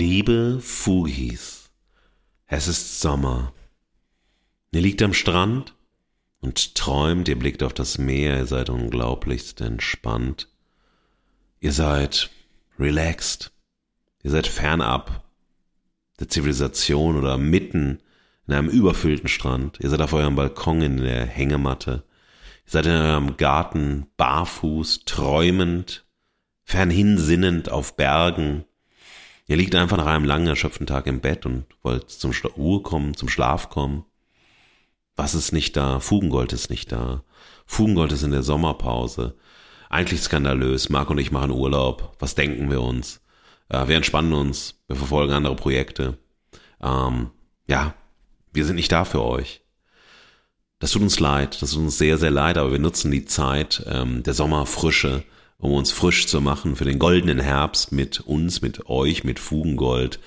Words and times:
Liebe 0.00 0.60
Fugis, 0.62 1.70
es 2.46 2.68
ist 2.68 3.02
Sommer. 3.02 3.52
Ihr 4.72 4.80
liegt 4.80 5.02
am 5.02 5.12
Strand 5.12 5.74
und 6.40 6.74
träumt, 6.74 7.28
ihr 7.28 7.38
blickt 7.38 7.62
auf 7.62 7.74
das 7.74 7.98
Meer, 7.98 8.38
ihr 8.38 8.46
seid 8.46 8.70
unglaublichst 8.70 9.60
entspannt. 9.60 10.48
Ihr 11.58 11.72
seid 11.72 12.30
relaxed. 12.78 13.52
Ihr 14.22 14.30
seid 14.30 14.46
fernab 14.46 15.22
der 16.18 16.30
Zivilisation 16.30 17.18
oder 17.18 17.36
mitten 17.36 18.00
in 18.46 18.54
einem 18.54 18.70
überfüllten 18.70 19.28
Strand. 19.28 19.80
Ihr 19.80 19.90
seid 19.90 20.00
auf 20.00 20.14
eurem 20.14 20.34
Balkon 20.34 20.80
in 20.80 20.96
der 20.96 21.26
Hängematte. 21.26 22.04
Ihr 22.64 22.70
seid 22.70 22.86
in 22.86 22.92
eurem 22.92 23.36
Garten 23.36 24.06
barfuß, 24.16 25.04
träumend, 25.04 26.06
fernhin 26.64 27.18
sinnend 27.18 27.68
auf 27.68 27.98
Bergen. 27.98 28.64
Ihr 29.50 29.56
liegt 29.56 29.74
einfach 29.74 29.96
nach 29.96 30.06
einem 30.06 30.26
langen, 30.26 30.46
erschöpften 30.46 30.86
Tag 30.86 31.08
im 31.08 31.20
Bett 31.20 31.44
und 31.44 31.64
wollt 31.82 32.08
zum 32.08 32.30
Ruhe 32.56 32.82
kommen, 32.82 33.16
zum 33.16 33.28
Schlaf 33.28 33.68
kommen. 33.68 34.04
Was 35.16 35.34
ist 35.34 35.50
nicht 35.50 35.76
da? 35.76 35.98
Fugengold 35.98 36.52
ist 36.52 36.70
nicht 36.70 36.92
da. 36.92 37.24
Fugengold 37.66 38.12
ist 38.12 38.22
in 38.22 38.30
der 38.30 38.44
Sommerpause. 38.44 39.34
Eigentlich 39.88 40.20
skandalös. 40.20 40.88
Marc 40.88 41.10
und 41.10 41.18
ich 41.18 41.32
machen 41.32 41.50
Urlaub. 41.50 42.14
Was 42.20 42.36
denken 42.36 42.70
wir 42.70 42.80
uns? 42.80 43.22
Äh, 43.68 43.88
wir 43.88 43.96
entspannen 43.96 44.34
uns. 44.34 44.84
Wir 44.86 44.94
verfolgen 44.94 45.32
andere 45.32 45.56
Projekte. 45.56 46.16
Ähm, 46.80 47.30
ja, 47.66 47.94
wir 48.52 48.64
sind 48.64 48.76
nicht 48.76 48.92
da 48.92 49.04
für 49.04 49.24
euch. 49.24 49.64
Das 50.78 50.92
tut 50.92 51.02
uns 51.02 51.18
leid. 51.18 51.60
Das 51.60 51.72
tut 51.72 51.82
uns 51.82 51.98
sehr, 51.98 52.18
sehr 52.18 52.30
leid. 52.30 52.56
Aber 52.56 52.70
wir 52.70 52.78
nutzen 52.78 53.10
die 53.10 53.24
Zeit 53.24 53.84
ähm, 53.88 54.22
der 54.22 54.34
Sommerfrische, 54.34 55.24
um 55.60 55.72
uns 55.72 55.92
frisch 55.92 56.26
zu 56.26 56.40
machen 56.40 56.74
für 56.74 56.84
den 56.84 56.98
goldenen 56.98 57.38
Herbst 57.38 57.92
mit 57.92 58.20
uns, 58.20 58.62
mit 58.62 58.88
euch, 58.88 59.24
mit 59.24 59.38
Fugengold. 59.38 60.18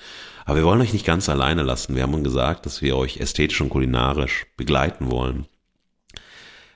Aber 0.44 0.58
wir 0.58 0.64
wollen 0.64 0.80
euch 0.80 0.92
nicht 0.92 1.06
ganz 1.06 1.28
alleine 1.28 1.62
lassen. 1.62 1.96
Wir 1.96 2.02
haben 2.02 2.24
gesagt, 2.24 2.66
dass 2.66 2.82
wir 2.82 2.96
euch 2.96 3.18
ästhetisch 3.18 3.60
und 3.60 3.70
kulinarisch 3.70 4.46
begleiten 4.56 5.10
wollen. 5.10 5.46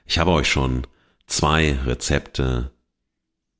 Ich 0.05 0.19
habe 0.19 0.31
euch 0.31 0.49
schon 0.49 0.87
zwei 1.27 1.77
Rezepte 1.85 2.71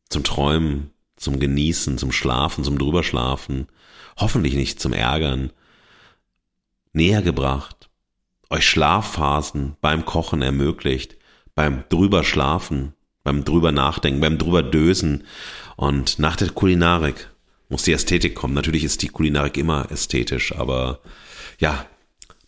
zum 0.09 0.23
Träumen, 0.23 0.91
zum 1.15 1.39
Genießen, 1.39 1.97
zum 1.97 2.11
Schlafen, 2.11 2.63
zum 2.63 2.77
Drüberschlafen, 2.77 3.67
hoffentlich 4.17 4.55
nicht 4.55 4.79
zum 4.79 4.93
Ärgern, 4.93 5.51
näher 6.91 7.21
gebracht, 7.21 7.89
euch 8.49 8.67
Schlafphasen 8.67 9.75
beim 9.79 10.05
Kochen 10.05 10.41
ermöglicht, 10.41 11.17
beim 11.53 11.83
Drüberschlafen, 11.89 12.93
beim 13.23 13.43
Drüber 13.43 13.71
nachdenken, 13.71 14.21
beim 14.21 14.37
Drüber 14.37 14.63
dösen 14.63 15.23
und 15.75 16.19
nach 16.19 16.35
der 16.35 16.49
Kulinarik 16.49 17.29
muss 17.69 17.83
die 17.83 17.93
Ästhetik 17.93 18.35
kommen. 18.35 18.53
Natürlich 18.53 18.83
ist 18.83 19.01
die 19.01 19.09
Kulinarik 19.09 19.57
immer 19.57 19.91
ästhetisch, 19.91 20.55
aber 20.55 21.01
ja, 21.59 21.85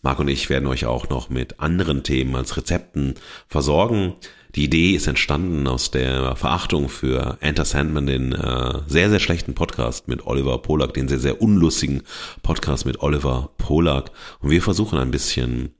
Marc 0.02 0.18
und 0.18 0.28
ich 0.28 0.50
werden 0.50 0.66
euch 0.66 0.84
auch 0.84 1.08
noch 1.08 1.30
mit 1.30 1.60
anderen 1.60 2.02
Themen 2.02 2.34
als 2.34 2.56
Rezepten 2.56 3.14
versorgen. 3.46 4.14
Die 4.56 4.64
Idee 4.64 4.92
ist 4.92 5.06
entstanden 5.06 5.66
aus 5.66 5.92
der 5.92 6.34
Verachtung 6.34 6.88
für 6.88 7.38
Enter 7.40 7.64
Sandman, 7.64 8.06
den 8.06 8.32
äh, 8.32 8.80
sehr, 8.86 9.08
sehr 9.08 9.20
schlechten 9.20 9.54
Podcast 9.54 10.08
mit 10.08 10.26
Oliver 10.26 10.58
Polak, 10.60 10.92
den 10.92 11.08
sehr, 11.08 11.20
sehr 11.20 11.40
unlustigen 11.40 12.02
Podcast 12.42 12.84
mit 12.84 13.00
Oliver 13.00 13.50
Polak. 13.56 14.10
Und 14.40 14.50
wir 14.50 14.60
versuchen 14.60 14.98
ein 14.98 15.12
bisschen, 15.12 15.70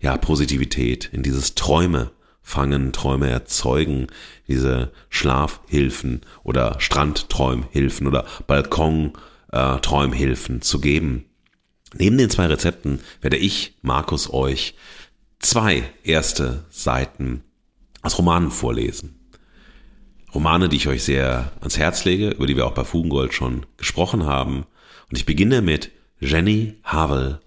ja, 0.00 0.16
Positivität 0.16 1.10
in 1.12 1.22
dieses 1.22 1.54
Träume 1.54 2.10
fangen, 2.46 2.92
Träume 2.92 3.28
erzeugen, 3.28 4.06
diese 4.46 4.92
Schlafhilfen 5.10 6.20
oder 6.44 6.78
Strandträumhilfen 6.78 8.06
oder 8.06 8.24
Balkonträumhilfen 8.46 10.62
zu 10.62 10.80
geben. 10.80 11.24
Neben 11.92 12.16
den 12.16 12.30
zwei 12.30 12.46
Rezepten 12.46 13.00
werde 13.20 13.36
ich, 13.36 13.74
Markus, 13.82 14.32
euch 14.32 14.76
zwei 15.40 15.82
erste 16.04 16.64
Seiten 16.70 17.42
aus 18.02 18.16
Romanen 18.16 18.52
vorlesen. 18.52 19.18
Romane, 20.32 20.68
die 20.68 20.76
ich 20.76 20.86
euch 20.86 21.02
sehr 21.02 21.50
ans 21.58 21.78
Herz 21.78 22.04
lege, 22.04 22.30
über 22.30 22.46
die 22.46 22.56
wir 22.56 22.66
auch 22.66 22.74
bei 22.74 22.84
Fugengold 22.84 23.34
schon 23.34 23.66
gesprochen 23.76 24.24
haben. 24.24 24.66
Und 25.10 25.18
ich 25.18 25.26
beginne 25.26 25.62
mit 25.62 25.90
Jenny 26.20 26.76
Havel, 26.84 27.40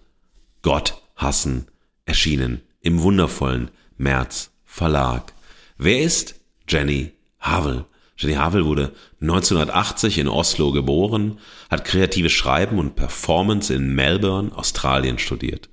Gott 0.62 1.02
hassen, 1.16 1.68
erschienen 2.06 2.60
im 2.81 3.02
wundervollen 3.02 3.72
März 3.98 4.52
Verlag. 4.72 5.34
Wer 5.80 6.03
ist 6.03 6.35
Jenny 6.69 7.12
Havel? 7.40 7.85
Jenny 8.16 8.35
Havel 8.35 8.66
wurde 8.66 8.94
1980 9.19 10.19
in 10.19 10.28
Oslo 10.28 10.72
geboren, 10.72 11.40
hat 11.72 11.84
kreatives 11.84 12.31
Schreiben 12.31 12.78
und 12.78 12.96
Performance 12.96 13.74
in 13.74 13.96
Melbourne, 13.96 14.56
Australien 14.56 15.18
studiert. 15.18 15.69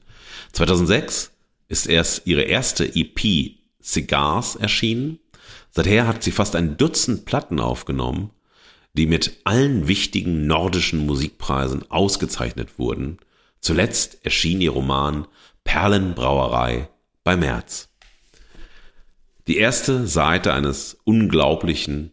2006 0.52 1.30
ist 1.68 1.86
erst 1.86 2.26
ihre 2.26 2.42
erste 2.42 2.96
EP 2.96 3.56
Cigars 3.82 4.56
erschienen. 4.56 5.20
Seither 5.70 6.08
hat 6.08 6.22
sie 6.22 6.32
fast 6.32 6.56
ein 6.56 6.78
Dutzend 6.78 7.26
Platten 7.26 7.60
aufgenommen, 7.60 8.30
die 8.94 9.06
mit 9.06 9.40
allen 9.44 9.88
wichtigen 9.88 10.46
nordischen 10.46 11.04
Musikpreisen 11.04 11.88
ausgezeichnet 11.90 12.78
wurden. 12.78 13.18
Zuletzt 13.60 14.24
erschien 14.24 14.62
ihr 14.62 14.70
Roman 14.70 15.28
Perlenbrauerei 15.64 16.88
bei 17.24 17.36
März 17.36 17.90
die 19.46 19.58
erste 19.58 20.06
Seite 20.06 20.52
eines 20.52 20.98
unglaublichen 21.04 22.12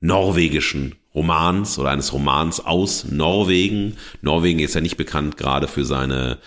norwegischen 0.00 0.96
Romans 1.14 1.78
oder 1.78 1.90
eines 1.90 2.12
Romans 2.12 2.60
aus 2.60 3.04
Norwegen. 3.04 3.96
Norwegen 4.20 4.58
ist 4.58 4.74
ja 4.74 4.80
nicht 4.80 4.96
bekannt 4.96 5.36
gerade 5.36 5.68
für 5.68 5.84
seine 5.84 6.38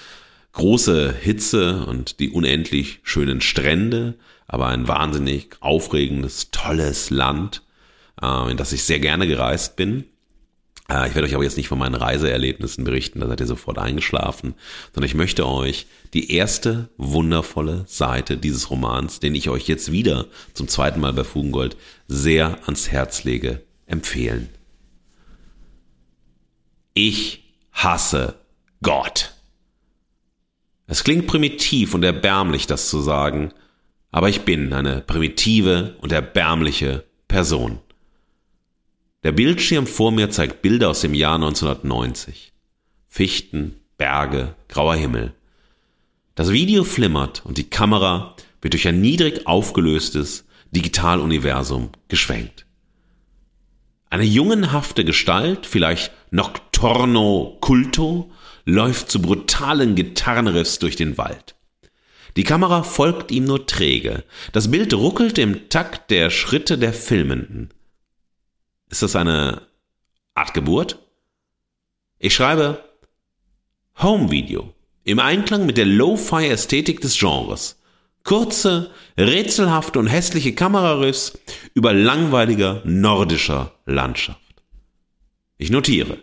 große 0.54 1.14
Hitze 1.14 1.86
und 1.86 2.20
die 2.20 2.30
unendlich 2.30 3.00
schönen 3.04 3.42
Strände, 3.42 4.16
aber 4.48 4.68
ein 4.68 4.88
wahnsinnig 4.88 5.58
aufregendes, 5.60 6.52
tolles 6.52 7.10
Land, 7.10 7.62
äh, 8.22 8.52
in 8.52 8.58
das 8.58 8.74
ich 8.74 8.84
sehr 8.84 9.00
gerne 9.00 9.28
gereist 9.28 9.76
bin. 9.76 10.06
Äh, 10.90 11.08
ich 11.08 11.16
werde 11.16 11.28
euch 11.28 11.36
aber 11.36 11.44
jetzt 11.44 11.58
nicht 11.58 11.68
von 11.68 11.80
meinen 11.80 11.96
Reiseerlebnissen 11.96 12.84
berichten, 12.84 13.20
da 13.20 13.28
seid 13.28 13.40
ihr 13.40 13.48
sofort 13.48 13.78
eingeschlafen, 13.78 14.56
sondern 14.94 15.08
ich 15.10 15.16
möchte 15.16 15.48
euch 15.48 15.88
die 16.14 16.32
erste 16.32 16.90
wundervolle 16.98 17.86
Seite 17.88 18.38
dieses 18.38 18.70
Romans, 18.70 19.20
den 19.20 19.36
ich 19.36 19.50
euch 19.50 19.68
jetzt 19.68 19.92
wieder 19.92 20.28
zum 20.54 20.68
zweiten 20.68 21.00
Mal 21.00 21.14
bei 21.14 21.24
Fugengold 21.24 21.78
sehr 22.08 22.60
ans 22.66 22.90
Herz 22.90 23.24
lege, 23.24 23.62
empfehlen. 23.86 24.50
Ich 26.94 27.44
hasse 27.74 28.36
Gott. 28.82 29.34
Es 30.88 31.04
klingt 31.04 31.28
primitiv 31.28 31.94
und 31.94 32.04
erbärmlich, 32.04 32.68
das 32.68 32.90
zu 32.90 33.02
sagen, 33.02 33.52
aber 34.12 34.30
ich 34.30 34.42
bin 34.42 34.72
eine 34.72 35.02
primitive 35.02 35.96
und 36.00 36.12
erbärmliche 36.12 37.04
Person. 37.28 37.80
Der 39.26 39.32
Bildschirm 39.32 39.88
vor 39.88 40.12
mir 40.12 40.30
zeigt 40.30 40.62
Bilder 40.62 40.92
aus 40.92 41.02
dem 41.02 41.16
Jahr 41.16 41.34
1990. 41.34 42.54
Fichten, 43.08 43.74
Berge, 43.98 44.54
grauer 44.68 44.94
Himmel. 44.94 45.34
Das 46.36 46.52
Video 46.52 46.84
flimmert 46.84 47.44
und 47.44 47.58
die 47.58 47.68
Kamera 47.68 48.36
wird 48.62 48.76
durch 48.76 48.88
ein 48.88 49.02
niedrig 49.02 49.48
aufgelöstes 49.48 50.46
Digitaluniversum 50.70 51.90
geschwenkt. 52.08 52.68
Eine 54.12 54.26
jungenhafte 54.26 55.04
Gestalt, 55.04 55.66
vielleicht 55.66 56.12
Nocturno 56.30 57.58
Culto, 57.62 58.32
läuft 58.64 59.10
zu 59.10 59.24
brutalen 59.24 59.96
Gitarrenriffs 59.96 60.78
durch 60.78 60.98
den 60.98 61.18
Wald. 61.18 61.56
Die 62.38 62.44
Kamera 62.44 62.84
folgt 62.84 63.32
ihm 63.32 63.46
nur 63.46 63.66
träge. 63.66 64.24
Das 64.52 64.70
Bild 64.70 64.94
ruckelt 64.94 65.40
im 65.40 65.68
Takt 65.70 66.12
der 66.12 66.30
Schritte 66.30 66.78
der 66.78 66.94
Filmenden. 66.94 67.72
Ist 68.90 69.02
das 69.02 69.16
eine 69.16 69.62
Art 70.34 70.54
Geburt? 70.54 71.00
Ich 72.20 72.34
schreibe 72.34 72.84
Home 74.02 74.32
Video 74.32 74.74
im 75.04 75.20
Einklang 75.20 75.66
mit 75.66 75.78
der 75.78 75.86
Lo-Fi-Ästhetik 75.86 77.02
des 77.02 77.18
Genres. 77.18 77.82
Kurze, 78.24 78.92
rätselhafte 79.18 80.00
und 80.00 80.08
hässliche 80.08 80.56
Kamerariffs 80.56 81.38
über 81.74 81.94
langweiliger 81.94 82.82
nordischer 82.84 83.74
Landschaft. 83.86 84.40
Ich 85.58 85.70
notiere. 85.70 86.18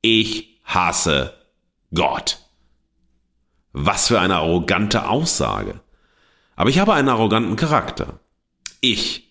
Ich 0.00 0.60
hasse 0.64 1.34
Gott. 1.94 2.38
Was 3.72 4.08
für 4.08 4.20
eine 4.20 4.36
arrogante 4.36 5.08
Aussage. 5.08 5.80
Aber 6.56 6.70
ich 6.70 6.78
habe 6.78 6.94
einen 6.94 7.08
arroganten 7.08 7.56
Charakter. 7.56 8.20
Ich. 8.80 9.30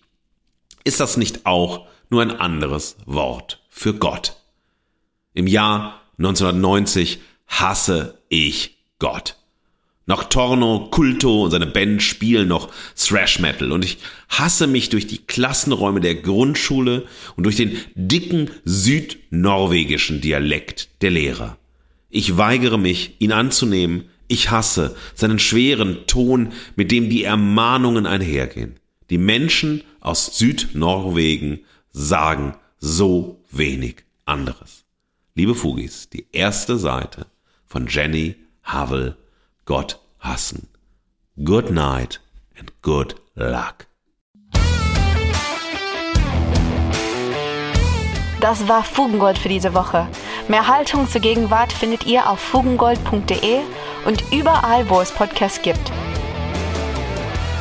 Ist 0.84 1.00
das 1.00 1.16
nicht 1.16 1.46
auch 1.46 1.88
nur 2.10 2.22
ein 2.22 2.32
anderes 2.32 2.96
Wort 3.06 3.62
für 3.68 3.94
Gott? 3.94 4.36
Im 5.34 5.46
Jahr 5.46 6.00
1990 6.18 7.20
hasse 7.46 8.18
ich 8.28 8.78
Gott. 8.98 9.36
Noctorno, 10.06 10.88
Kulto 10.90 11.44
und 11.44 11.50
seine 11.50 11.66
Band 11.66 12.02
spielen 12.02 12.48
noch 12.48 12.70
Thrash 12.96 13.40
Metal 13.40 13.72
und 13.72 13.84
ich 13.84 13.98
hasse 14.30 14.66
mich 14.66 14.88
durch 14.88 15.06
die 15.06 15.18
Klassenräume 15.18 16.00
der 16.00 16.14
Grundschule 16.14 17.06
und 17.36 17.44
durch 17.44 17.56
den 17.56 17.76
dicken 17.94 18.50
südnorwegischen 18.64 20.22
Dialekt 20.22 20.88
der 21.02 21.10
Lehrer. 21.10 21.58
Ich 22.08 22.38
weigere 22.38 22.78
mich, 22.78 23.16
ihn 23.18 23.32
anzunehmen. 23.32 24.04
Ich 24.28 24.50
hasse 24.50 24.96
seinen 25.14 25.38
schweren 25.38 26.06
Ton, 26.06 26.52
mit 26.74 26.90
dem 26.90 27.10
die 27.10 27.24
Ermahnungen 27.24 28.06
einhergehen. 28.06 28.76
Die 29.10 29.18
Menschen 29.18 29.82
aus 30.00 30.38
Südnorwegen 30.38 31.60
sagen 31.98 32.54
so 32.78 33.40
wenig 33.50 34.04
anderes. 34.24 34.84
Liebe 35.34 35.54
Fugis, 35.54 36.08
die 36.08 36.26
erste 36.32 36.78
Seite 36.78 37.26
von 37.66 37.88
Jenny 37.88 38.36
Havel 38.62 39.16
Gott 39.64 39.98
hassen. 40.20 40.68
Good 41.44 41.70
night 41.70 42.20
and 42.58 42.72
good 42.82 43.16
luck. 43.34 43.86
Das 48.40 48.68
war 48.68 48.84
Fugengold 48.84 49.36
für 49.36 49.48
diese 49.48 49.74
Woche. 49.74 50.06
Mehr 50.46 50.68
Haltung 50.68 51.08
zur 51.08 51.20
Gegenwart 51.20 51.72
findet 51.72 52.06
ihr 52.06 52.30
auf 52.30 52.38
fugengold.de 52.38 53.60
und 54.06 54.22
überall, 54.32 54.88
wo 54.88 55.00
es 55.00 55.10
Podcasts 55.10 55.60
gibt. 55.62 55.90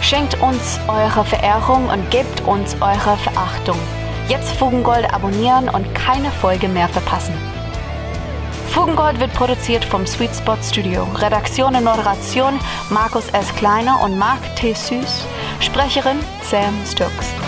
Schenkt 0.01 0.39
uns 0.39 0.79
eure 0.87 1.25
Verehrung 1.25 1.89
und 1.89 2.11
gebt 2.11 2.41
uns 2.41 2.75
eure 2.79 3.17
Verachtung. 3.17 3.79
Jetzt 4.27 4.51
Fugengold 4.57 5.13
abonnieren 5.13 5.69
und 5.69 5.93
keine 5.95 6.29
Folge 6.31 6.67
mehr 6.67 6.89
verpassen. 6.89 7.33
Fugengold 8.71 9.19
wird 9.21 9.33
produziert 9.33 9.85
vom 9.85 10.05
Sweet 10.05 10.35
Spot 10.35 10.57
Studio. 10.61 11.07
Redaktion 11.15 11.73
und 11.73 11.83
Moderation 11.85 12.59
Markus 12.89 13.29
S. 13.29 13.55
Kleiner 13.55 14.01
und 14.03 14.19
Mark 14.19 14.39
T. 14.57 14.73
Süß. 14.73 15.25
Sprecherin 15.61 16.19
Sam 16.43 16.73
Stokes. 16.85 17.46